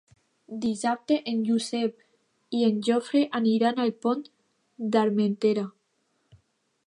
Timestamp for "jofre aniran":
2.89-3.81